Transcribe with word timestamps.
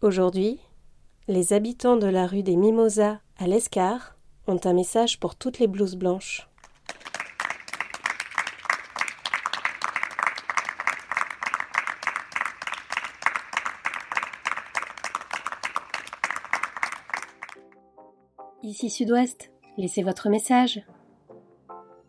Aujourd'hui, 0.00 0.60
les 1.26 1.52
habitants 1.52 1.96
de 1.96 2.06
la 2.06 2.28
rue 2.28 2.44
des 2.44 2.54
Mimosas 2.54 3.18
à 3.36 3.48
l'Escar 3.48 4.14
ont 4.46 4.60
un 4.62 4.72
message 4.72 5.18
pour 5.18 5.34
toutes 5.34 5.58
les 5.58 5.66
blouses 5.66 5.96
blanches. 5.96 6.48
Ici 18.62 18.90
Sud-Ouest, 18.90 19.50
laissez 19.78 20.04
votre 20.04 20.28
message. 20.28 20.80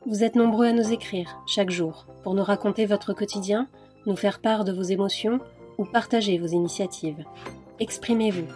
Vous 0.05 0.23
êtes 0.23 0.35
nombreux 0.35 0.67
à 0.67 0.73
nous 0.73 0.93
écrire 0.93 1.41
chaque 1.47 1.71
jour 1.71 2.05
pour 2.21 2.35
nous 2.35 2.43
raconter 2.43 2.85
votre 2.85 3.13
quotidien, 3.13 3.67
nous 4.05 4.15
faire 4.15 4.41
part 4.41 4.63
de 4.63 4.73
vos 4.73 4.83
émotions 4.83 5.39
ou 5.79 5.85
partager 5.85 6.37
vos 6.37 6.45
initiatives. 6.45 7.25
Exprimez-vous. 7.79 8.47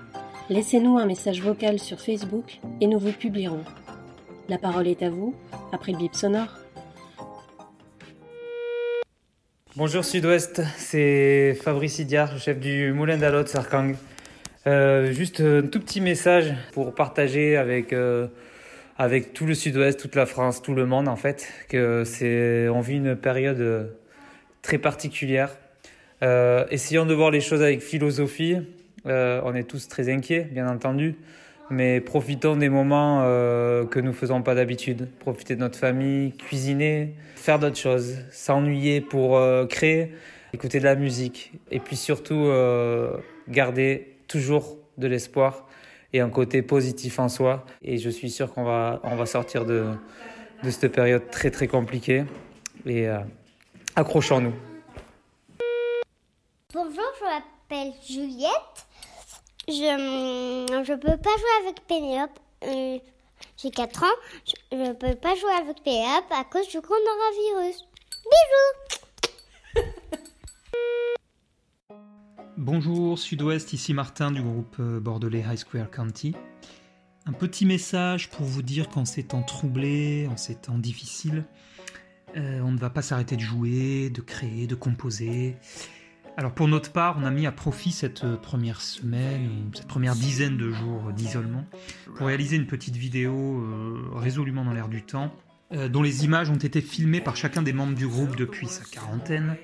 Laissez-nous 0.50 0.98
un 0.98 1.05
message 1.05 1.41
vocal 1.41 1.80
sur 1.80 2.00
Facebook 2.00 2.59
et 2.82 2.88
nous 2.88 3.00
vous 3.00 3.12
publierons. 3.12 3.63
La 4.49 4.58
parole 4.58 4.88
est 4.88 5.02
à 5.02 5.09
vous, 5.09 5.34
après 5.72 5.94
le 5.94 5.98
bip 5.98 6.13
sonore. 6.13 6.58
Bonjour 9.76 10.04
Sud-Ouest, 10.04 10.62
c'est 10.77 11.58
Fabrice 11.62 11.99
Idiard, 11.99 12.38
chef 12.38 12.59
du 12.59 12.91
Moulin 12.91 13.18
d'Alot 13.18 13.46
Sarkang. 13.46 13.96
Euh, 14.68 15.12
juste 15.12 15.41
un 15.41 15.68
tout 15.68 15.80
petit 15.80 16.02
message 16.02 16.54
pour 16.74 16.94
partager 16.94 17.55
avec, 17.55 17.94
euh, 17.94 18.27
avec 18.98 19.34
tout 19.34 19.46
le 19.46 19.54
Sud-Ouest, 19.54 19.99
toute 19.99 20.16
la 20.16 20.26
France, 20.26 20.62
tout 20.62 20.74
le 20.74 20.85
monde 20.85 21.08
en 21.08 21.16
fait, 21.16 21.48
que 21.70 22.04
c'est 22.04 22.68
on 22.68 22.82
vit 22.82 22.98
une 22.98 23.16
période 23.16 23.96
très 24.62 24.77
particulière 24.77 25.49
euh, 26.24 26.66
essayons 26.70 27.05
de 27.05 27.13
voir 27.13 27.32
les 27.32 27.41
choses 27.41 27.62
avec 27.62 27.82
philosophie. 27.82 28.58
Euh, 29.05 29.41
on 29.43 29.53
est 29.53 29.63
tous 29.63 29.88
très 29.88 30.12
inquiets, 30.12 30.41
bien 30.41 30.67
entendu, 30.70 31.16
mais 31.70 31.99
profitons 31.99 32.55
des 32.55 32.70
moments 32.70 33.21
euh, 33.23 33.85
que 33.85 33.99
nous 33.99 34.13
faisons 34.13 34.41
pas 34.41 34.55
d'habitude. 34.55 35.10
Profiter 35.20 35.55
de 35.55 35.60
notre 35.60 35.77
famille, 35.77 36.32
cuisiner, 36.34 37.15
faire 37.35 37.60
d'autres 37.60 37.77
choses, 37.77 38.18
s'ennuyer 38.32 39.01
pour 39.01 39.40
créer, 39.68 40.13
écouter 40.54 40.79
de 40.79 40.85
la 40.85 40.95
musique, 40.95 41.54
et 41.71 41.79
puis 41.79 41.95
surtout 41.95 42.49
garder 43.49 44.15
toujours 44.27 44.77
de 44.98 45.07
l'espoir 45.07 45.67
et 46.13 46.21
un 46.21 46.29
côté 46.29 46.62
positif 46.62 47.20
en 47.20 47.27
soi. 47.27 47.65
Et 47.82 47.98
je 47.98 48.10
suis 48.10 48.29
sûr 48.29 48.54
qu'on 48.54 48.63
va, 48.63 49.01
on 49.04 49.15
va 49.15 49.26
sortir 49.26 49.65
de, 49.65 49.85
de 50.63 50.70
cette 50.70 50.91
période 50.91 51.29
très 51.29 51.51
très 51.51 51.67
compliquée. 51.67 52.23
Et 52.85 53.07
accrochons-nous. 53.95 54.54
Bonjour, 56.73 57.04
je 57.20 57.26
m'appelle 57.26 57.93
Juliette. 58.07 58.88
Je 59.68 59.74
ne 59.74 60.96
peux 60.96 61.18
pas 61.18 61.30
jouer 61.38 61.66
avec 61.66 61.88
Pénélope. 61.88 62.38
Euh, 62.66 63.00
j'ai 63.58 63.72
4 63.72 64.03
ans. 64.03 64.08
Je 64.46 64.75
ne 64.75 64.92
peux 64.94 65.16
pas 65.16 65.36
jouer 65.36 65.52
avec 65.62 65.81
Pénélope 65.84 66.31
à 66.31 66.44
cause 66.44 66.68
du 66.68 66.81
coronavirus. 66.81 67.88
Bisous 68.25 68.94
Bonjour 72.58 73.18
Sud-Ouest, 73.18 73.74
ici 73.74 73.94
Martin 73.94 74.31
du 74.31 74.41
groupe 74.41 74.75
euh, 74.80 75.00
bordelais 75.00 75.46
High 75.50 75.58
Square 75.58 75.90
County. 75.91 76.36
Un 77.25 77.34
petit 77.34 77.66
message 77.66 78.30
pour 78.30 78.46
vous 78.46 78.62
dire 78.62 78.90
qu'en 78.90 79.06
ces 79.06 79.24
temps 79.24 79.44
troublés, 79.44 80.28
en 80.30 80.36
ces 80.36 80.56
temps 80.56 80.78
difficiles, 80.78 81.46
euh, 82.36 82.59
on 82.62 82.72
ne 82.72 82.78
va 82.78 82.90
pas 82.90 83.02
s'arrêter 83.02 83.38
de 83.38 83.41
jouer, 83.41 84.09
de 84.09 84.22
créer, 84.22 84.68
de 84.68 84.75
composer. 84.75 85.56
Alors 86.35 86.51
pour 86.51 86.67
notre 86.67 86.91
part, 86.91 87.17
on 87.19 87.25
a 87.25 87.31
mis 87.31 87.45
à 87.45 87.51
profit 87.51 87.91
cette 87.91 88.25
première 88.38 88.81
semaine, 88.81 89.69
cette 89.73 89.88
première 89.88 90.16
dizaine 90.16 90.57
de 90.57 90.72
jours 90.72 91.12
d'isolement, 91.13 91.63
pour 92.16 92.25
réaliser 92.25 92.56
une 92.56 92.66
petite 92.66 92.95
vidéo 92.95 93.34
euh, 93.34 94.09
résolument 94.16 94.66
dans 94.66 94.73
l'air 94.73 94.88
du 94.88 95.03
temps, 95.03 95.31
euh, 95.73 95.89
dont 95.89 96.01
les 96.01 96.25
images 96.25 96.49
ont 96.49 96.55
été 96.55 96.81
filmées 96.81 97.22
par 97.22 97.35
chacun 97.35 97.61
des 97.61 97.72
membres 97.72 97.93
du 97.93 98.07
groupe 98.07 98.35
depuis 98.35 98.67
sa 98.67 98.83
quarantaine. 98.83 99.55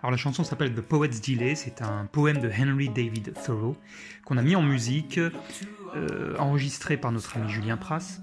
Alors 0.00 0.12
la 0.12 0.16
chanson 0.16 0.44
s'appelle 0.44 0.72
The 0.74 0.80
Poet's 0.80 1.20
Delay, 1.20 1.56
c'est 1.56 1.82
un 1.82 2.06
poème 2.06 2.38
de 2.38 2.48
Henry 2.48 2.88
David 2.88 3.34
Thoreau 3.44 3.76
qu'on 4.24 4.36
a 4.36 4.42
mis 4.42 4.54
en 4.54 4.62
musique, 4.62 5.18
euh, 5.18 6.36
enregistré 6.38 6.96
par 6.96 7.10
notre 7.10 7.36
ami 7.36 7.50
Julien 7.50 7.76
Pras. 7.76 8.20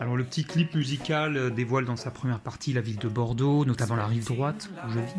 Alors 0.00 0.16
le 0.16 0.24
petit 0.24 0.44
clip 0.44 0.74
musical 0.74 1.54
dévoile 1.54 1.84
dans 1.84 1.96
sa 1.96 2.10
première 2.10 2.40
partie 2.40 2.72
la 2.72 2.80
ville 2.80 2.98
de 2.98 3.08
Bordeaux, 3.08 3.64
notamment 3.64 3.94
la 3.94 4.06
rive 4.06 4.26
droite 4.26 4.68
où 4.84 4.90
je 4.90 4.98
vis. 4.98 5.14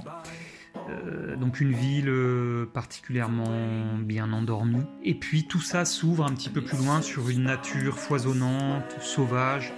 Euh, 0.89 1.35
donc 1.35 1.59
une 1.59 1.73
ville 1.73 2.09
euh, 2.09 2.65
particulièrement 2.65 3.97
bien 3.99 4.31
endormie. 4.33 4.85
Et 5.03 5.15
puis 5.15 5.45
tout 5.45 5.61
ça 5.61 5.85
s'ouvre 5.85 6.25
un 6.25 6.33
petit 6.33 6.49
peu 6.49 6.61
plus 6.61 6.77
loin 6.77 7.01
sur 7.01 7.29
une 7.29 7.43
nature 7.43 7.97
foisonnante, 7.97 8.95
sauvage, 9.01 9.73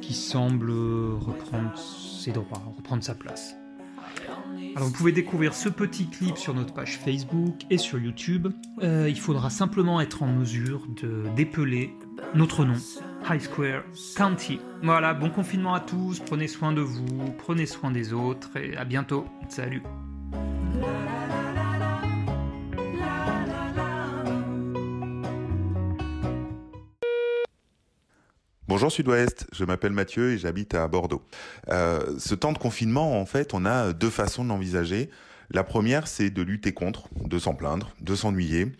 qui 0.00 0.14
semble 0.14 0.70
reprendre 0.70 1.76
ses 1.76 2.32
droits, 2.32 2.62
reprendre 2.76 3.02
sa 3.02 3.14
place. 3.14 3.56
Alors 4.74 4.88
vous 4.88 4.94
pouvez 4.94 5.12
découvrir 5.12 5.54
ce 5.54 5.68
petit 5.68 6.08
clip 6.08 6.38
sur 6.38 6.54
notre 6.54 6.72
page 6.72 6.98
Facebook 6.98 7.62
et 7.70 7.78
sur 7.78 7.98
YouTube. 7.98 8.48
Euh, 8.82 9.06
il 9.08 9.18
faudra 9.18 9.50
simplement 9.50 10.00
être 10.00 10.22
en 10.22 10.28
mesure 10.28 10.86
de 11.02 11.24
dépeler 11.36 11.94
notre 12.34 12.64
nom, 12.64 12.76
High 13.28 13.40
Square 13.40 13.82
County. 14.16 14.60
Voilà, 14.82 15.12
bon 15.12 15.30
confinement 15.30 15.74
à 15.74 15.80
tous, 15.80 16.20
prenez 16.20 16.48
soin 16.48 16.72
de 16.72 16.80
vous, 16.80 17.34
prenez 17.38 17.66
soin 17.66 17.90
des 17.90 18.12
autres 18.12 18.56
et 18.56 18.76
à 18.76 18.84
bientôt. 18.84 19.26
Salut 19.48 19.82
Bonjour 28.74 28.90
Sud-Ouest, 28.90 29.48
je 29.52 29.66
m'appelle 29.66 29.92
Mathieu 29.92 30.32
et 30.32 30.38
j'habite 30.38 30.74
à 30.74 30.88
Bordeaux. 30.88 31.20
Euh, 31.68 32.18
ce 32.18 32.34
temps 32.34 32.54
de 32.54 32.58
confinement, 32.58 33.20
en 33.20 33.26
fait, 33.26 33.52
on 33.52 33.66
a 33.66 33.92
deux 33.92 34.08
façons 34.08 34.44
de 34.44 34.48
l'envisager. 34.48 35.10
La 35.50 35.62
première, 35.62 36.08
c'est 36.08 36.30
de 36.30 36.40
lutter 36.40 36.72
contre, 36.72 37.10
de 37.22 37.38
s'en 37.38 37.52
plaindre, 37.52 37.94
de 38.00 38.14
s'ennuyer. 38.14 38.72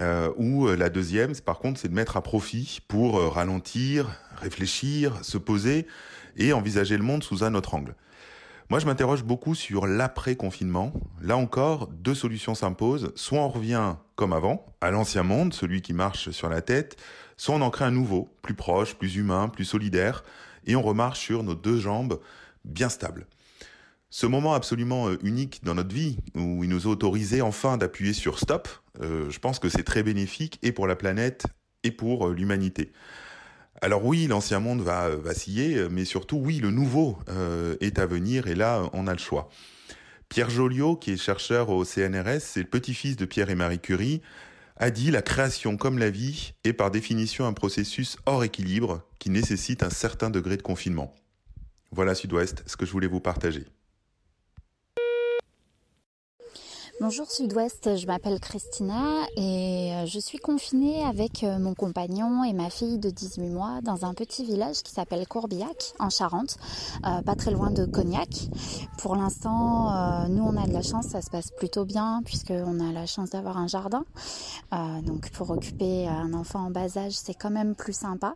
Euh, 0.00 0.30
ou 0.36 0.68
euh, 0.68 0.76
la 0.76 0.88
deuxième, 0.88 1.34
par 1.34 1.58
contre, 1.58 1.80
c'est 1.80 1.88
de 1.88 1.94
mettre 1.94 2.16
à 2.16 2.22
profit 2.22 2.78
pour 2.86 3.20
ralentir, 3.34 4.20
réfléchir, 4.36 5.18
se 5.24 5.36
poser 5.36 5.88
et 6.36 6.52
envisager 6.52 6.96
le 6.96 7.02
monde 7.02 7.24
sous 7.24 7.42
un 7.42 7.56
autre 7.56 7.74
angle. 7.74 7.96
Moi, 8.70 8.78
je 8.78 8.86
m'interroge 8.86 9.24
beaucoup 9.24 9.56
sur 9.56 9.88
l'après-confinement. 9.88 10.92
Là 11.20 11.36
encore, 11.36 11.88
deux 11.88 12.14
solutions 12.14 12.54
s'imposent. 12.54 13.10
Soit 13.16 13.40
on 13.40 13.48
revient 13.48 13.96
comme 14.14 14.32
avant, 14.32 14.64
à 14.80 14.92
l'ancien 14.92 15.24
monde, 15.24 15.52
celui 15.52 15.82
qui 15.82 15.92
marche 15.92 16.30
sur 16.30 16.48
la 16.48 16.62
tête, 16.62 16.96
soit 17.36 17.56
on 17.56 17.62
en 17.62 17.70
crée 17.70 17.86
un 17.86 17.90
nouveau, 17.90 18.32
plus 18.42 18.54
proche, 18.54 18.94
plus 18.94 19.16
humain, 19.16 19.48
plus 19.48 19.64
solidaire, 19.64 20.22
et 20.66 20.76
on 20.76 20.82
remarche 20.82 21.18
sur 21.18 21.42
nos 21.42 21.56
deux 21.56 21.80
jambes 21.80 22.20
bien 22.64 22.88
stables. 22.88 23.26
Ce 24.08 24.26
moment 24.26 24.54
absolument 24.54 25.08
euh, 25.08 25.18
unique 25.24 25.64
dans 25.64 25.74
notre 25.74 25.92
vie, 25.92 26.18
où 26.36 26.62
il 26.62 26.70
nous 26.70 26.86
a 26.86 26.90
autorisé 26.90 27.42
enfin 27.42 27.76
d'appuyer 27.76 28.12
sur 28.12 28.38
stop, 28.38 28.68
euh, 29.00 29.28
je 29.30 29.38
pense 29.40 29.58
que 29.58 29.68
c'est 29.68 29.82
très 29.82 30.04
bénéfique 30.04 30.60
et 30.62 30.70
pour 30.70 30.86
la 30.86 30.94
planète 30.94 31.44
et 31.82 31.90
pour 31.90 32.28
euh, 32.28 32.34
l'humanité. 32.34 32.92
Alors 33.82 34.04
oui, 34.04 34.26
l'ancien 34.26 34.60
monde 34.60 34.82
va 34.82 35.06
euh, 35.06 35.16
vaciller, 35.16 35.88
mais 35.90 36.04
surtout 36.04 36.36
oui, 36.36 36.58
le 36.58 36.70
nouveau 36.70 37.18
euh, 37.28 37.76
est 37.80 37.98
à 37.98 38.06
venir 38.06 38.46
et 38.46 38.54
là, 38.54 38.88
on 38.92 39.06
a 39.06 39.12
le 39.12 39.18
choix. 39.18 39.48
Pierre 40.28 40.50
Joliot, 40.50 40.96
qui 40.96 41.12
est 41.12 41.16
chercheur 41.16 41.70
au 41.70 41.84
CNRS, 41.84 42.40
c'est 42.40 42.60
le 42.60 42.68
petit-fils 42.68 43.16
de 43.16 43.24
Pierre 43.24 43.50
et 43.50 43.54
Marie 43.54 43.80
Curie, 43.80 44.20
a 44.76 44.90
dit 44.90 45.10
la 45.10 45.22
création 45.22 45.76
comme 45.76 45.98
la 45.98 46.10
vie 46.10 46.52
est 46.64 46.72
par 46.72 46.90
définition 46.90 47.46
un 47.46 47.52
processus 47.52 48.16
hors 48.26 48.44
équilibre 48.44 49.02
qui 49.18 49.30
nécessite 49.30 49.82
un 49.82 49.90
certain 49.90 50.30
degré 50.30 50.56
de 50.56 50.62
confinement. 50.62 51.14
Voilà 51.90 52.14
Sud-Ouest, 52.14 52.62
ce 52.66 52.76
que 52.76 52.86
je 52.86 52.92
voulais 52.92 53.06
vous 53.06 53.20
partager. 53.20 53.66
Bonjour 57.00 57.30
Sud-Ouest, 57.30 57.96
je 57.96 58.06
m'appelle 58.06 58.38
Christina 58.40 59.22
et 59.34 59.94
euh, 59.94 60.04
je 60.04 60.18
suis 60.18 60.36
confinée 60.36 61.02
avec 61.02 61.44
euh, 61.44 61.58
mon 61.58 61.72
compagnon 61.72 62.44
et 62.44 62.52
ma 62.52 62.68
fille 62.68 62.98
de 62.98 63.08
18 63.08 63.48
mois 63.48 63.80
dans 63.82 64.04
un 64.04 64.12
petit 64.12 64.44
village 64.44 64.82
qui 64.82 64.92
s'appelle 64.92 65.26
Courbillac 65.26 65.94
en 65.98 66.10
Charente, 66.10 66.58
euh, 67.06 67.22
pas 67.22 67.36
très 67.36 67.52
loin 67.52 67.70
de 67.70 67.86
Cognac. 67.86 68.28
Pour 68.98 69.16
l'instant, 69.16 70.28
nous 70.28 70.42
on 70.44 70.62
a 70.62 70.66
de 70.66 70.74
la 70.74 70.82
chance, 70.82 71.06
ça 71.06 71.22
se 71.22 71.30
passe 71.30 71.50
plutôt 71.52 71.86
bien 71.86 72.20
puisqu'on 72.22 72.86
a 72.86 72.92
la 72.92 73.06
chance 73.06 73.30
d'avoir 73.30 73.56
un 73.56 73.66
jardin. 73.66 74.04
donc 75.02 75.30
pour 75.30 75.48
occuper 75.48 76.06
un 76.06 76.34
enfant 76.34 76.66
en 76.66 76.70
bas 76.70 76.98
âge, 76.98 77.12
c'est 77.14 77.32
quand 77.32 77.50
même 77.50 77.74
plus 77.74 77.94
sympa. 77.94 78.34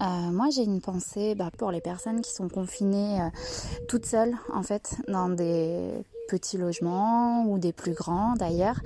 moi 0.00 0.46
j'ai 0.50 0.62
une 0.62 0.80
pensée 0.80 1.34
bah, 1.34 1.50
pour 1.58 1.70
les 1.70 1.82
personnes 1.82 2.22
qui 2.22 2.32
sont 2.32 2.48
confinées 2.48 3.28
toutes 3.88 4.06
seules 4.06 4.34
en 4.54 4.62
fait 4.62 4.96
dans 5.06 5.28
des 5.28 6.02
petits 6.30 6.58
logements 6.58 7.44
ou 7.44 7.58
des 7.58 7.72
plus 7.72 7.92
grands 7.92 8.34
d'ailleurs. 8.34 8.80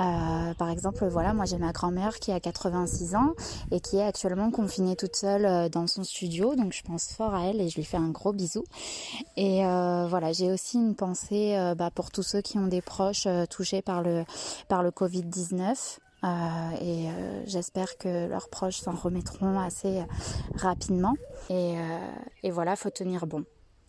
Euh, 0.00 0.54
par 0.54 0.68
exemple, 0.68 1.06
voilà, 1.06 1.32
moi 1.32 1.44
j'ai 1.44 1.58
ma 1.58 1.70
grand-mère 1.70 2.18
qui 2.18 2.32
a 2.32 2.40
86 2.40 3.14
ans 3.14 3.34
et 3.70 3.80
qui 3.80 3.98
est 3.98 4.02
actuellement 4.02 4.50
confinée 4.50 4.96
toute 4.96 5.14
seule 5.14 5.46
euh, 5.46 5.68
dans 5.68 5.86
son 5.86 6.02
studio, 6.02 6.56
donc 6.56 6.72
je 6.72 6.82
pense 6.82 7.12
fort 7.12 7.34
à 7.34 7.46
elle 7.46 7.60
et 7.60 7.68
je 7.68 7.76
lui 7.76 7.84
fais 7.84 7.96
un 7.96 8.08
gros 8.08 8.32
bisou. 8.32 8.64
Et 9.36 9.64
euh, 9.64 10.06
voilà, 10.08 10.32
j'ai 10.32 10.50
aussi 10.50 10.76
une 10.78 10.96
pensée 10.96 11.56
bah, 11.76 11.90
pour 11.94 12.10
tous 12.10 12.24
ceux 12.24 12.40
qui 12.40 12.58
ont 12.58 12.66
des 12.66 12.82
proches 12.82 13.28
touchés 13.48 13.82
par 13.82 14.02
le, 14.02 14.24
par 14.68 14.82
le 14.82 14.90
Covid-19. 14.90 15.98
et 16.82 17.06
j'espère 17.46 17.96
que 17.96 18.26
leurs 18.26 18.48
proches 18.48 18.80
s'en 18.80 18.92
remettront 18.92 19.58
assez 19.60 20.02
rapidement. 20.56 21.14
Et, 21.48 21.74
et 22.42 22.50
voilà, 22.50 22.74
faut 22.74 22.90
tenir 22.90 23.26
bon. 23.26 23.44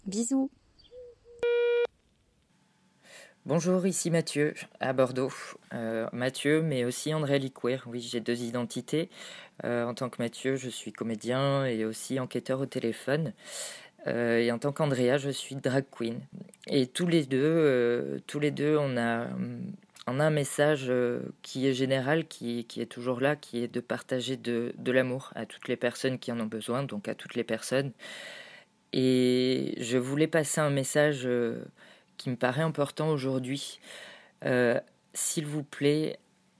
Bisous. 0.06 0.50
Bonjour, 3.45 3.88
ici 3.88 4.12
Mathieu 4.12 4.53
à 4.80 4.94
Bordeaux. 4.94 5.31
Mathieu, 6.12 6.62
mais 6.62 6.83
aussi 6.83 7.13
André 7.13 7.39
Liquer. 7.39 7.77
Oui, 7.88 8.01
j'ai 8.01 8.19
deux 8.19 8.41
identités. 8.41 9.09
en 9.63 9.94
tant 9.94 10.09
que 10.09 10.21
Mathieu, 10.21 10.56
je 10.56 10.69
suis 10.69 10.91
comédien 10.91 11.65
et 11.65 11.86
aussi 11.86 12.19
enquêteur 12.19 12.59
au 12.59 12.65
téléphone. 12.65 13.33
Euh, 14.07 14.39
et 14.39 14.51
en 14.51 14.59
tant 14.59 14.71
qu'Andrea, 14.71 15.18
je 15.18 15.30
suis 15.30 15.56
drag 15.56 15.86
queen. 15.91 16.19
Et 16.68 16.88
tous 16.88 17.07
les 17.07 17.25
deux, 17.25 17.39
euh, 17.41 18.19
tous 18.27 18.39
les 18.39 18.51
deux, 18.51 18.77
on 18.77 18.97
a, 18.97 19.27
un 20.07 20.30
message 20.31 20.88
euh, 20.89 21.21
qui 21.44 21.68
est 21.68 21.74
général, 21.74 22.27
qui, 22.27 22.65
est 22.77 22.92
toujours 22.92 23.21
là, 23.21 23.35
qui 23.35 23.63
est 23.63 23.68
de 23.68 23.80
partager 23.80 24.38
de 24.38 24.92
l'amour 24.92 25.31
à 25.35 25.45
toutes 25.45 25.68
les 25.68 25.75
personnes 25.75 26.19
qui 26.19 26.31
en 26.31 26.39
ont 26.39 26.45
besoin, 26.45 26.83
donc 26.83 27.07
à 27.07 27.15
toutes 27.15 27.35
les 27.35 27.44
personnes. 27.44 27.92
Et 28.92 29.75
je 29.77 29.97
voulais 29.97 30.27
passer 30.27 30.62
un 30.62 30.71
message 30.71 31.27
qui 32.19 32.30
me 32.30 32.36
paraît 32.36 32.62
important 32.62 33.10
aujourd'hui. 33.10 33.80
S'il 35.13 35.48
vous 35.48 35.63
plaît, 35.63 36.19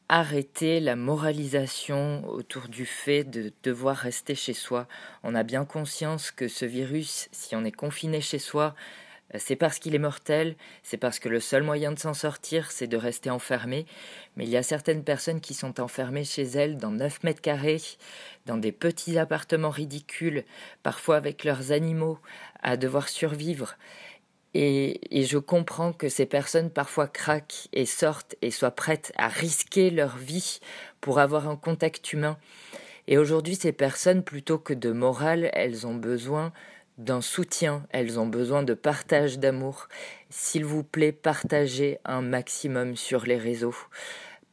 arrêter 0.10 0.80
la 0.80 0.96
moralisation 0.96 2.28
autour 2.28 2.68
du 2.68 2.86
fait 2.88 3.24
de 3.24 3.54
devoir 3.62 3.96
rester 3.96 4.34
chez 4.34 4.54
soi. 4.54 4.88
On 5.22 5.36
a 5.36 5.44
bien 5.44 5.66
conscience 5.66 6.32
que 6.32 6.48
ce 6.48 6.66
virus, 6.66 7.30
si 7.32 7.56
on 7.56 7.64
est 7.64 7.72
confiné 7.72 8.20
chez 8.20 8.40
soi, 8.40 8.74
euh, 9.36 9.38
c'est 9.40 9.56
parce 9.56 9.78
qu'il 9.78 9.94
est 9.94 10.00
mortel, 10.00 10.56
c'est 10.82 10.98
parce 10.98 11.20
que 11.20 11.30
le 11.30 11.40
seul 11.40 11.62
moyen 11.62 11.92
de 11.92 12.00
s'en 12.00 12.16
sortir, 12.16 12.72
c'est 12.72 12.88
de 12.88 12.98
rester 12.98 13.30
enfermé. 13.30 13.86
Mais 14.36 14.46
il 14.46 14.50
y 14.50 14.58
a 14.58 14.64
certaines 14.64 15.04
personnes 15.04 15.42
qui 15.42 15.54
sont 15.54 15.80
enfermées 15.80 16.24
chez 16.24 16.44
elles 16.44 16.78
dans 16.78 16.92
9 16.92 17.22
mètres 17.24 17.42
carrés, 17.42 17.82
dans 18.48 18.58
des 18.58 18.72
petits 18.72 19.20
appartements 19.20 19.70
ridicules, 19.70 20.44
parfois 20.82 21.18
avec 21.18 21.44
leurs 21.44 21.72
animaux, 21.72 22.18
à 22.64 22.78
devoir 22.78 23.10
survivre. 23.10 23.76
Et, 24.56 25.00
je 25.12 25.38
comprends 25.38 25.94
que 25.94 26.10
ces 26.10 26.26
personnes 26.26 26.72
parfois 26.72 27.08
craquent 27.08 27.68
et 27.72 27.86
sortent 27.86 28.36
et 28.42 28.52
soient 28.52 28.72
prêtes 28.72 29.14
à 29.16 29.28
risquer 29.28 29.92
leur 29.92 30.18
vie 30.18 30.60
pour 31.02 31.20
avoir 31.20 31.48
un 31.48 31.56
contact 31.56 32.14
humain. 32.14 32.38
Et 33.08 33.18
aujourd'hui, 33.18 33.56
ces 33.56 33.72
personnes, 33.72 34.24
plutôt 34.24 34.58
que 34.58 34.74
de 34.74 34.92
morale, 34.92 35.50
elles 35.54 35.86
ont 35.86 35.96
besoin 35.96 36.52
d'un 36.98 37.22
soutien, 37.22 37.86
elles 37.92 38.20
ont 38.20 38.28
besoin 38.28 38.62
de 38.62 38.74
partage 38.74 39.40
d'amour. 39.40 39.88
S'il 40.30 40.66
vous 40.66 40.84
plaît, 40.84 41.12
partagez 41.12 42.00
un 42.04 42.22
maximum 42.22 42.96
sur 42.96 43.26
les 43.26 43.38
réseaux. 43.38 43.76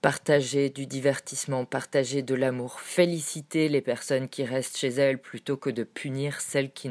Partagez 0.00 0.70
du 0.70 0.86
divertissement, 0.86 1.64
partagez 1.64 2.22
de 2.22 2.34
l'amour, 2.34 2.80
félicitez 2.80 3.68
les 3.68 3.80
personnes 3.80 4.28
qui 4.28 4.44
restent 4.44 4.76
chez 4.76 4.90
elles 4.90 5.18
plutôt 5.18 5.56
que 5.56 5.70
de 5.70 5.82
punir 5.82 6.40
celles 6.40 6.70
qui 6.70 6.88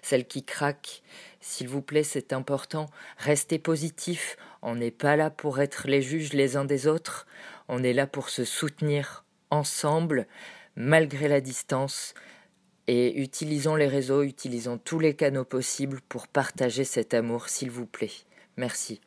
celles 0.00 0.26
qui 0.26 0.44
craquent. 0.44 1.02
S'il 1.44 1.68
vous 1.68 1.82
plaît, 1.82 2.04
c'est 2.04 2.32
important. 2.32 2.86
Restez 3.18 3.58
positif. 3.58 4.36
On 4.62 4.76
n'est 4.76 4.92
pas 4.92 5.16
là 5.16 5.28
pour 5.28 5.60
être 5.60 5.88
les 5.88 6.00
juges 6.00 6.32
les 6.32 6.56
uns 6.56 6.64
des 6.64 6.86
autres. 6.86 7.26
On 7.68 7.82
est 7.82 7.92
là 7.92 8.06
pour 8.06 8.28
se 8.28 8.44
soutenir 8.44 9.24
ensemble, 9.50 10.28
malgré 10.76 11.26
la 11.26 11.40
distance. 11.40 12.14
Et 12.86 13.20
utilisons 13.20 13.74
les 13.74 13.88
réseaux, 13.88 14.22
utilisons 14.22 14.78
tous 14.78 15.00
les 15.00 15.16
canaux 15.16 15.44
possibles 15.44 16.00
pour 16.08 16.28
partager 16.28 16.84
cet 16.84 17.12
amour, 17.12 17.48
s'il 17.48 17.72
vous 17.72 17.86
plaît. 17.86 18.12
Merci. 18.56 19.00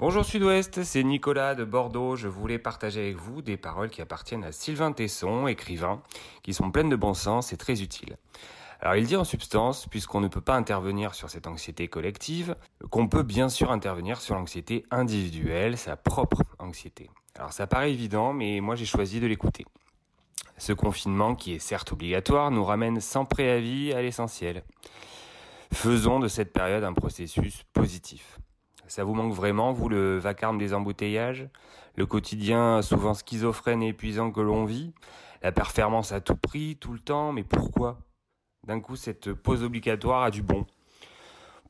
Bonjour 0.00 0.24
Sud-Ouest, 0.24 0.82
c'est 0.82 1.04
Nicolas 1.04 1.54
de 1.54 1.64
Bordeaux. 1.64 2.16
Je 2.16 2.26
voulais 2.26 2.58
partager 2.58 3.00
avec 3.02 3.16
vous 3.16 3.40
des 3.40 3.56
paroles 3.56 3.88
qui 3.88 4.02
appartiennent 4.02 4.44
à 4.44 4.50
Sylvain 4.50 4.90
Tesson, 4.90 5.46
écrivain, 5.46 6.02
qui 6.42 6.52
sont 6.52 6.72
pleines 6.72 6.90
de 6.90 6.96
bon 6.96 7.14
sens 7.14 7.52
et 7.52 7.56
très 7.56 7.82
utiles. 7.82 8.16
Alors 8.80 8.96
il 8.96 9.06
dit 9.06 9.16
en 9.16 9.24
substance, 9.24 9.86
puisqu'on 9.86 10.20
ne 10.20 10.28
peut 10.28 10.40
pas 10.40 10.56
intervenir 10.56 11.14
sur 11.14 11.30
cette 11.30 11.46
anxiété 11.46 11.88
collective, 11.88 12.56
qu'on 12.90 13.08
peut 13.08 13.22
bien 13.22 13.48
sûr 13.48 13.70
intervenir 13.70 14.20
sur 14.20 14.34
l'anxiété 14.34 14.84
individuelle, 14.90 15.78
sa 15.78 15.96
propre 15.96 16.42
anxiété. 16.58 17.10
Alors 17.36 17.52
ça 17.52 17.66
paraît 17.66 17.92
évident, 17.92 18.32
mais 18.32 18.60
moi 18.60 18.76
j'ai 18.76 18.84
choisi 18.84 19.20
de 19.20 19.26
l'écouter. 19.26 19.64
Ce 20.58 20.72
confinement, 20.72 21.34
qui 21.34 21.52
est 21.52 21.58
certes 21.58 21.92
obligatoire, 21.92 22.50
nous 22.50 22.64
ramène 22.64 23.00
sans 23.00 23.24
préavis 23.24 23.92
à 23.92 24.02
l'essentiel. 24.02 24.62
Faisons 25.72 26.20
de 26.20 26.28
cette 26.28 26.52
période 26.52 26.84
un 26.84 26.92
processus 26.92 27.64
positif. 27.72 28.38
Ça 28.88 29.04
vous 29.04 29.14
manque 29.14 29.34
vraiment, 29.34 29.72
vous, 29.72 29.88
le 29.88 30.16
vacarme 30.16 30.58
des 30.58 30.72
embouteillages? 30.72 31.48
Le 31.96 32.06
quotidien 32.06 32.82
souvent 32.82 33.14
schizophrène 33.14 33.82
et 33.82 33.88
épuisant 33.88 34.30
que 34.30 34.40
l'on 34.40 34.64
vit? 34.64 34.94
La 35.42 35.52
performance 35.52 36.12
à 36.12 36.20
tout 36.20 36.36
prix, 36.36 36.76
tout 36.76 36.92
le 36.92 37.00
temps, 37.00 37.32
mais 37.32 37.42
pourquoi? 37.42 37.98
D'un 38.66 38.80
coup, 38.80 38.96
cette 38.96 39.32
pause 39.32 39.62
obligatoire 39.62 40.24
a 40.24 40.30
du 40.30 40.42
bon. 40.42 40.66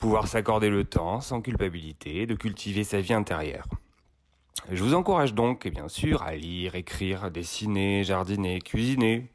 Pouvoir 0.00 0.28
s'accorder 0.28 0.70
le 0.70 0.84
temps, 0.84 1.20
sans 1.20 1.42
culpabilité, 1.42 2.26
de 2.26 2.34
cultiver 2.34 2.84
sa 2.84 3.00
vie 3.00 3.12
intérieure. 3.12 3.66
Je 4.70 4.82
vous 4.82 4.94
encourage 4.94 5.34
donc, 5.34 5.68
bien 5.68 5.88
sûr, 5.88 6.22
à 6.22 6.34
lire, 6.34 6.74
écrire, 6.74 7.30
dessiner, 7.30 8.02
jardiner, 8.02 8.60
cuisiner, 8.60 9.30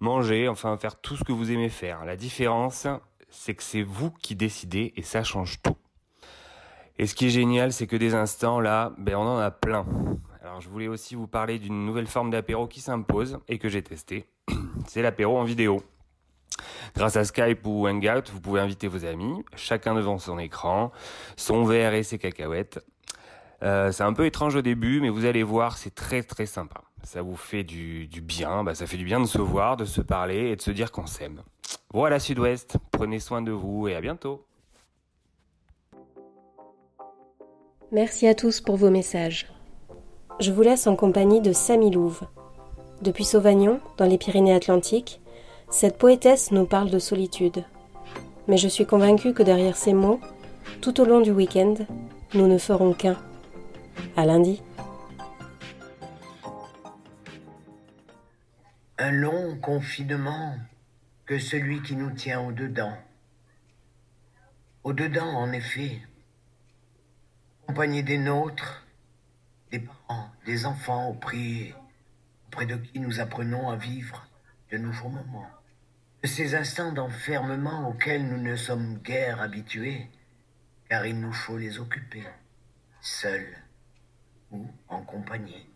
manger, 0.00 0.48
enfin 0.48 0.76
faire 0.76 1.00
tout 1.00 1.16
ce 1.16 1.24
que 1.24 1.32
vous 1.32 1.50
aimez 1.50 1.70
faire. 1.70 2.04
La 2.04 2.16
différence, 2.16 2.86
c'est 3.30 3.54
que 3.54 3.62
c'est 3.62 3.82
vous 3.82 4.10
qui 4.10 4.36
décidez 4.36 4.92
et 4.96 5.02
ça 5.02 5.24
change 5.24 5.62
tout. 5.62 5.76
Et 6.98 7.06
ce 7.06 7.14
qui 7.14 7.26
est 7.26 7.30
génial, 7.30 7.72
c'est 7.72 7.86
que 7.86 7.96
des 7.96 8.14
instants 8.14 8.60
là, 8.60 8.92
ben 8.98 9.16
on 9.16 9.26
en 9.26 9.38
a 9.38 9.50
plein. 9.50 9.86
Alors 10.42 10.60
je 10.60 10.68
voulais 10.68 10.88
aussi 10.88 11.14
vous 11.14 11.26
parler 11.26 11.58
d'une 11.58 11.86
nouvelle 11.86 12.06
forme 12.06 12.30
d'apéro 12.30 12.66
qui 12.66 12.80
s'impose 12.80 13.38
et 13.48 13.58
que 13.58 13.70
j'ai 13.70 13.82
testé. 13.82 14.26
C'est 14.86 15.00
l'apéro 15.00 15.38
en 15.38 15.44
vidéo. 15.44 15.82
Grâce 16.94 17.16
à 17.16 17.24
Skype 17.24 17.66
ou 17.66 17.88
Hangout, 17.88 18.30
vous 18.32 18.40
pouvez 18.40 18.60
inviter 18.60 18.86
vos 18.86 19.04
amis, 19.04 19.44
chacun 19.56 19.94
devant 19.94 20.18
son 20.18 20.38
écran, 20.38 20.92
son 21.36 21.64
verre 21.64 21.94
et 21.94 22.02
ses 22.02 22.18
cacahuètes. 22.18 22.84
Euh, 23.62 23.92
c'est 23.92 24.02
un 24.02 24.12
peu 24.12 24.26
étrange 24.26 24.56
au 24.56 24.62
début, 24.62 25.00
mais 25.00 25.08
vous 25.08 25.24
allez 25.24 25.42
voir, 25.42 25.78
c'est 25.78 25.94
très 25.94 26.22
très 26.22 26.46
sympa. 26.46 26.82
Ça 27.04 27.22
vous 27.22 27.36
fait 27.36 27.64
du, 27.64 28.08
bien, 28.22 28.62
bah, 28.62 28.74
ça 28.74 28.86
fait 28.86 28.96
du 28.96 29.04
bien 29.04 29.20
de 29.20 29.26
se 29.26 29.38
voir, 29.38 29.76
de 29.76 29.84
se 29.84 30.00
parler 30.00 30.50
et 30.50 30.56
de 30.56 30.62
se 30.62 30.70
dire 30.70 30.92
qu'on 30.92 31.06
s'aime. 31.06 31.42
Voilà 31.92 32.18
Sud-Ouest, 32.18 32.76
prenez 32.90 33.20
soin 33.20 33.42
de 33.42 33.52
vous 33.52 33.88
et 33.88 33.94
à 33.94 34.00
bientôt. 34.00 34.44
Merci 37.90 38.26
à 38.26 38.34
tous 38.34 38.60
pour 38.60 38.76
vos 38.76 38.90
messages. 38.90 39.52
Je 40.40 40.50
vous 40.50 40.62
laisse 40.62 40.86
en 40.86 40.96
compagnie 40.96 41.40
de 41.40 41.52
Samy 41.52 41.90
Louve. 41.90 42.22
Depuis 43.02 43.24
Sauvagnon, 43.24 43.80
dans 43.96 44.06
les 44.06 44.16
Pyrénées-Atlantiques, 44.16 45.21
cette 45.72 45.96
poétesse 45.96 46.52
nous 46.52 46.66
parle 46.66 46.90
de 46.90 46.98
solitude. 46.98 47.64
Mais 48.46 48.58
je 48.58 48.68
suis 48.68 48.86
convaincue 48.86 49.32
que 49.32 49.42
derrière 49.42 49.76
ces 49.76 49.94
mots, 49.94 50.20
tout 50.82 51.00
au 51.00 51.06
long 51.06 51.22
du 51.22 51.30
week-end, 51.30 51.74
nous 52.34 52.46
ne 52.46 52.58
ferons 52.58 52.92
qu'un. 52.92 53.16
À 54.16 54.26
lundi. 54.26 54.62
Un 58.98 59.10
long 59.12 59.56
confinement 59.60 60.54
que 61.24 61.38
celui 61.38 61.82
qui 61.82 61.96
nous 61.96 62.10
tient 62.10 62.40
au-dedans. 62.42 62.96
Au-dedans, 64.84 65.26
en 65.26 65.52
effet, 65.52 66.02
accompagné 67.64 68.02
des 68.02 68.18
nôtres, 68.18 68.86
des 69.70 69.78
parents, 69.78 70.28
des 70.44 70.66
enfants 70.66 71.08
auprès, 71.08 71.74
auprès 72.48 72.66
de 72.66 72.76
qui 72.76 73.00
nous 73.00 73.20
apprenons 73.20 73.70
à 73.70 73.76
vivre 73.76 74.26
de 74.70 74.76
nouveaux 74.76 75.08
moments 75.08 75.48
de 76.22 76.28
ces 76.28 76.54
instants 76.54 76.92
d'enfermement 76.92 77.88
auxquels 77.88 78.24
nous 78.24 78.40
ne 78.40 78.54
sommes 78.54 78.98
guère 78.98 79.40
habitués, 79.40 80.08
car 80.88 81.04
il 81.04 81.20
nous 81.20 81.32
faut 81.32 81.58
les 81.58 81.80
occuper, 81.80 82.22
seuls 83.00 83.56
ou 84.52 84.70
en 84.88 85.02
compagnie. 85.02 85.66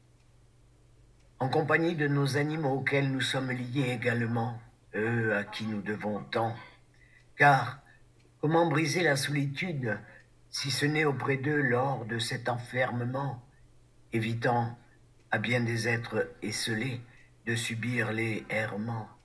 En 1.41 1.49
compagnie 1.49 1.97
de 1.97 2.07
nos 2.07 2.37
animaux 2.37 2.75
auxquels 2.75 3.11
nous 3.11 3.21
sommes 3.21 3.51
liés 3.51 3.91
également, 3.91 4.61
eux 4.95 5.35
à 5.35 5.43
qui 5.43 5.67
nous 5.67 5.83
devons 5.83 6.23
tant. 6.23 6.55
Car 7.37 7.81
comment 8.41 8.69
briser 8.69 9.03
la 9.03 9.17
solitude 9.17 9.99
si 10.49 10.71
ce 10.71 10.87
n'est 10.87 11.05
auprès 11.05 11.39
d'eux 11.39 11.61
lors 11.61 12.05
de 12.05 12.21
cet 12.21 12.49
enfermement, 12.49 13.43
évitant 14.13 14.79
à 15.33 15.39
bien 15.39 15.61
des 15.61 15.89
êtres 15.89 16.31
esselés 16.41 17.01
de 17.47 17.57
subir 17.57 18.13
les 18.13 18.47
errements? 18.49 19.16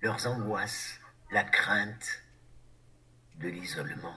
Leurs 0.00 0.26
angoisses, 0.26 1.00
la 1.30 1.44
crainte 1.44 2.22
de 3.36 3.48
l'isolement. 3.48 4.14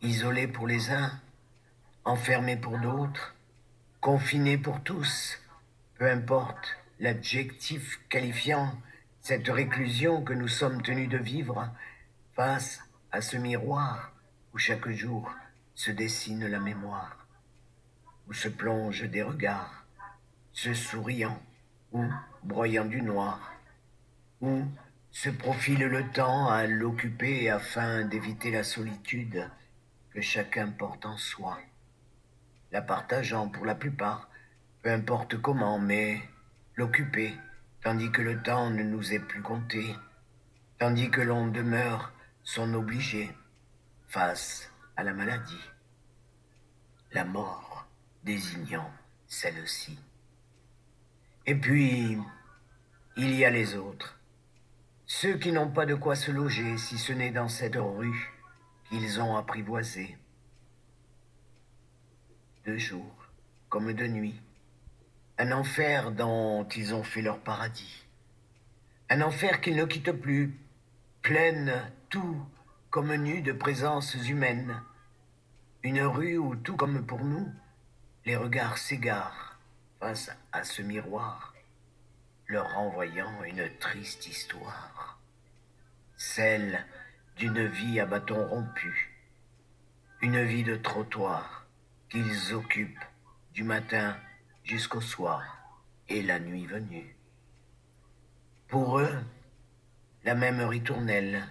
Isolés 0.00 0.48
pour 0.48 0.66
les 0.66 0.90
uns, 0.90 1.20
enfermés 2.04 2.56
pour 2.56 2.78
d'autres, 2.78 3.34
confinés 4.00 4.58
pour 4.58 4.82
tous, 4.82 5.38
peu 5.94 6.10
importe 6.10 6.76
l'adjectif 6.98 8.00
qualifiant 8.08 8.76
cette 9.20 9.48
réclusion 9.48 10.22
que 10.22 10.32
nous 10.32 10.48
sommes 10.48 10.82
tenus 10.82 11.08
de 11.08 11.18
vivre 11.18 11.70
face 12.34 12.80
à 13.12 13.20
ce 13.20 13.36
miroir 13.36 14.12
où 14.52 14.58
chaque 14.58 14.88
jour 14.90 15.32
se 15.74 15.92
dessine 15.92 16.46
la 16.46 16.58
mémoire, 16.58 17.26
où 18.28 18.32
se 18.32 18.48
plongent 18.48 19.08
des 19.08 19.22
regards, 19.22 19.84
se 20.52 20.74
souriant 20.74 21.40
ou 21.92 22.04
broyant 22.42 22.84
du 22.84 23.02
noir, 23.02 23.52
où 24.40 24.64
se 25.10 25.28
profile 25.30 25.84
le 25.84 26.08
temps 26.10 26.48
à 26.48 26.66
l'occuper 26.66 27.50
afin 27.50 28.04
d'éviter 28.04 28.50
la 28.50 28.64
solitude 28.64 29.48
que 30.10 30.20
chacun 30.20 30.68
porte 30.68 31.06
en 31.06 31.16
soi, 31.16 31.58
la 32.70 32.82
partageant 32.82 33.48
pour 33.48 33.66
la 33.66 33.74
plupart, 33.74 34.28
peu 34.82 34.90
importe 34.90 35.40
comment, 35.40 35.78
mais 35.78 36.20
l'occuper, 36.76 37.34
tandis 37.82 38.10
que 38.10 38.22
le 38.22 38.42
temps 38.42 38.70
ne 38.70 38.82
nous 38.82 39.12
est 39.12 39.20
plus 39.20 39.42
compté, 39.42 39.94
tandis 40.78 41.10
que 41.10 41.20
l'on 41.20 41.46
demeure 41.46 42.12
son 42.42 42.74
obligé 42.74 43.30
face 44.08 44.70
à 44.96 45.02
la 45.02 45.12
maladie, 45.12 45.70
la 47.12 47.24
mort 47.24 47.86
désignant 48.24 48.90
celle-ci. 49.26 49.98
Et 51.44 51.56
puis, 51.56 52.18
il 53.16 53.34
y 53.34 53.44
a 53.44 53.50
les 53.50 53.74
autres, 53.74 54.16
ceux 55.06 55.36
qui 55.38 55.50
n'ont 55.50 55.70
pas 55.70 55.86
de 55.86 55.96
quoi 55.96 56.14
se 56.14 56.30
loger 56.30 56.78
si 56.78 56.98
ce 56.98 57.12
n'est 57.12 57.32
dans 57.32 57.48
cette 57.48 57.74
rue 57.76 58.32
qu'ils 58.88 59.20
ont 59.20 59.36
apprivoisée. 59.36 60.16
De 62.64 62.76
jour 62.76 63.12
comme 63.68 63.92
de 63.92 64.06
nuit, 64.06 64.40
un 65.36 65.50
enfer 65.50 66.12
dont 66.12 66.64
ils 66.76 66.94
ont 66.94 67.02
fait 67.02 67.22
leur 67.22 67.40
paradis, 67.40 68.06
un 69.10 69.20
enfer 69.20 69.60
qu'ils 69.60 69.76
ne 69.76 69.84
quittent 69.84 70.12
plus, 70.12 70.56
pleine 71.22 71.72
tout 72.08 72.40
comme 72.90 73.12
nu 73.16 73.42
de 73.42 73.52
présences 73.52 74.14
humaines, 74.14 74.80
une 75.82 76.02
rue 76.02 76.38
où 76.38 76.54
tout 76.54 76.76
comme 76.76 77.04
pour 77.04 77.24
nous, 77.24 77.52
les 78.26 78.36
regards 78.36 78.78
s'égarent 78.78 79.51
face 80.02 80.32
à 80.50 80.64
ce 80.64 80.82
miroir 80.82 81.54
leur 82.48 82.74
renvoyant 82.74 83.44
une 83.44 83.68
triste 83.78 84.26
histoire, 84.26 85.20
celle 86.16 86.84
d'une 87.36 87.64
vie 87.66 88.00
à 88.00 88.06
bâton 88.06 88.44
rompu, 88.48 89.16
une 90.20 90.42
vie 90.42 90.64
de 90.64 90.74
trottoir 90.74 91.68
qu'ils 92.10 92.52
occupent 92.52 93.04
du 93.54 93.62
matin 93.62 94.16
jusqu'au 94.64 95.00
soir 95.00 95.44
et 96.08 96.20
la 96.22 96.40
nuit 96.40 96.66
venue. 96.66 97.14
Pour 98.66 98.98
eux, 98.98 99.24
la 100.24 100.34
même 100.34 100.62
ritournelle, 100.62 101.46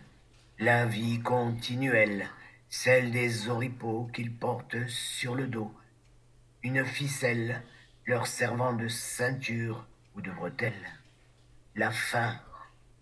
la 0.59 0.85
vie 0.85 1.21
continuelle, 1.21 2.27
celle 2.67 3.11
des 3.11 3.47
oripeaux 3.47 4.09
qu'ils 4.13 4.35
portent 4.35 4.89
sur 4.89 5.35
le 5.35 5.47
dos, 5.47 5.73
une 6.63 6.83
ficelle 6.83 7.63
leur 8.11 8.27
servant 8.27 8.73
de 8.73 8.89
ceinture 8.89 9.87
ou 10.15 10.21
de 10.21 10.31
bretelles. 10.31 10.99
La 11.75 11.91
faim 11.91 12.35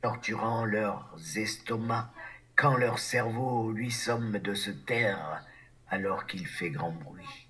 torturant 0.04 0.66
leurs 0.66 1.12
estomacs 1.36 2.12
quand 2.56 2.78
leur 2.78 3.00
cerveau 3.00 3.72
lui 3.72 3.89
somme 3.89 4.38
de 4.38 4.54
se 4.54 4.70
taire 4.70 5.44
alors 5.88 6.28
qu'il 6.28 6.46
fait 6.46 6.70
grand 6.70 6.92
bruit. 6.92 7.48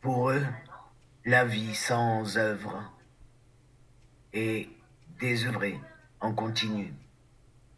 Pour 0.00 0.30
eux, 0.30 0.46
la 1.26 1.44
vie 1.44 1.74
sans 1.74 2.38
œuvre 2.38 2.90
est 4.32 4.70
désœuvrée 5.20 5.78
en 6.20 6.32
continu, 6.32 6.94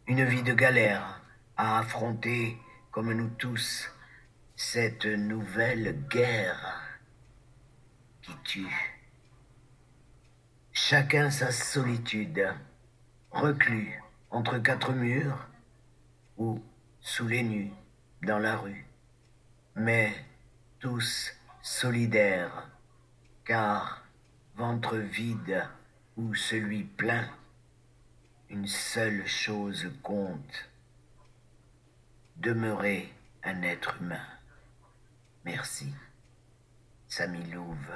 une 0.07 0.23
vie 0.23 0.43
de 0.43 0.53
galère 0.53 1.21
à 1.57 1.79
affronter 1.79 2.57
comme 2.91 3.11
nous 3.11 3.29
tous 3.31 3.91
cette 4.55 5.05
nouvelle 5.05 6.07
guerre 6.07 6.90
qui 8.21 8.33
tue. 8.43 9.01
Chacun 10.71 11.29
sa 11.29 11.51
solitude, 11.51 12.47
reclus 13.31 14.01
entre 14.29 14.57
quatre 14.57 14.93
murs 14.93 15.47
ou 16.37 16.61
sous 16.99 17.27
les 17.27 17.43
nues 17.43 17.71
dans 18.23 18.39
la 18.39 18.57
rue, 18.57 18.85
mais 19.75 20.13
tous 20.79 21.33
solidaires, 21.61 22.69
car 23.45 24.03
ventre 24.55 24.97
vide 24.97 25.67
ou 26.17 26.35
celui 26.35 26.83
plein, 26.83 27.27
une 28.49 28.67
seule 28.67 29.25
chose 29.27 29.91
compte, 30.03 30.69
demeurer 32.37 33.13
un 33.43 33.61
être 33.61 33.97
humain. 34.01 34.25
Merci. 35.45 35.93
Samy 37.11 37.43
Louve. 37.51 37.91